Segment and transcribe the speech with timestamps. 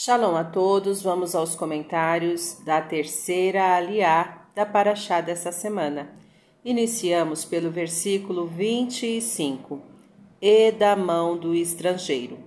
[0.00, 6.08] Shalom a todos, vamos aos comentários da terceira aliá da Paraxá dessa semana.
[6.64, 9.82] Iniciamos pelo versículo 25.
[10.40, 12.38] E da mão do estrangeiro.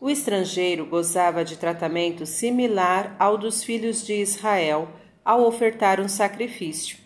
[0.00, 4.88] O estrangeiro gozava de tratamento similar ao dos filhos de Israel
[5.24, 6.98] ao ofertar um sacrifício.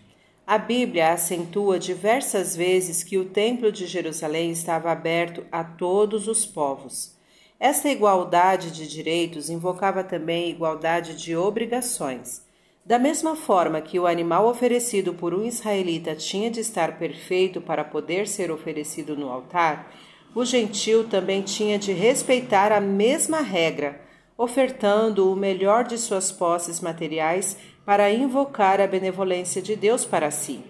[0.46, 6.46] A Bíblia acentua diversas vezes que o Templo de Jerusalém estava aberto a todos os
[6.46, 7.13] povos.
[7.58, 12.42] Esta igualdade de direitos invocava também igualdade de obrigações.
[12.84, 17.84] Da mesma forma que o animal oferecido por um israelita tinha de estar perfeito para
[17.84, 19.90] poder ser oferecido no altar,
[20.34, 24.00] o gentil também tinha de respeitar a mesma regra,
[24.36, 30.60] ofertando o melhor de suas posses materiais para invocar a benevolência de Deus para si.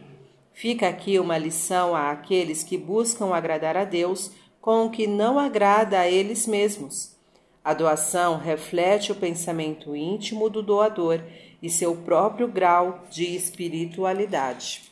[0.53, 4.31] Fica aqui uma lição a aqueles que buscam agradar a Deus
[4.65, 7.15] com o que não agrada a eles mesmos.
[7.63, 11.23] A doação reflete o pensamento íntimo do doador
[11.61, 14.91] e seu próprio grau de espiritualidade.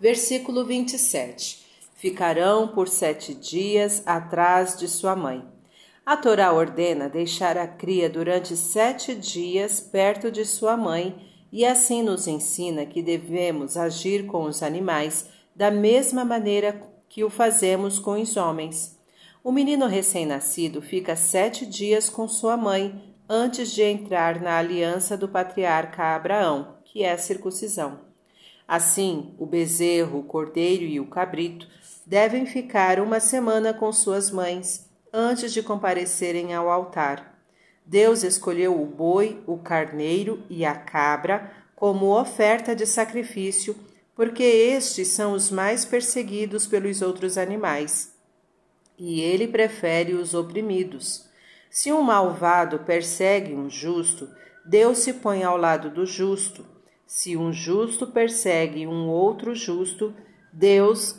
[0.00, 1.62] Versículo 27.
[1.94, 5.44] Ficarão por sete dias atrás de sua mãe.
[6.06, 12.02] A Torá ordena deixar a cria durante sete dias perto de sua mãe e assim
[12.02, 18.12] nos ensina que devemos agir com os animais da mesma maneira que o fazemos com
[18.22, 18.96] os homens.
[19.42, 25.28] O menino recém-nascido fica sete dias com sua mãe antes de entrar na aliança do
[25.28, 27.98] patriarca Abraão, que é a circuncisão.
[28.66, 31.66] Assim, o bezerro, o cordeiro e o cabrito
[32.06, 37.36] devem ficar uma semana com suas mães antes de comparecerem ao altar.
[37.84, 43.74] Deus escolheu o boi, o carneiro e a cabra como oferta de sacrifício
[44.20, 48.14] porque estes são os mais perseguidos pelos outros animais,
[48.98, 51.26] e ele prefere os oprimidos.
[51.70, 54.28] Se um malvado persegue um justo,
[54.62, 56.66] Deus se põe ao lado do justo.
[57.06, 60.14] Se um justo persegue um outro justo,
[60.52, 61.18] Deus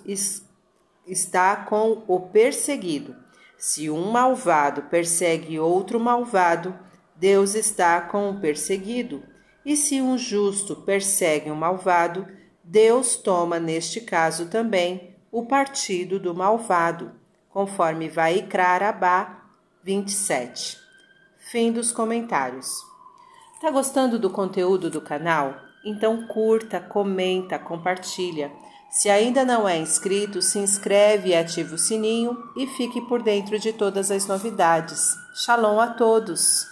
[1.08, 3.16] está com o perseguido.
[3.58, 6.78] Se um malvado persegue outro malvado,
[7.16, 9.24] Deus está com o perseguido.
[9.66, 12.28] E se um justo persegue um malvado,
[12.72, 17.12] Deus toma neste caso também o partido do malvado,
[17.50, 19.44] conforme vai Icrar Abá
[19.84, 20.80] 27.
[21.38, 22.78] Fim dos comentários.
[23.60, 25.54] Tá gostando do conteúdo do canal?
[25.84, 28.50] Então curta, comenta, compartilha.
[28.90, 33.60] Se ainda não é inscrito, se inscreve e ativa o sininho e fique por dentro
[33.60, 35.14] de todas as novidades.
[35.36, 36.71] Shalom a todos!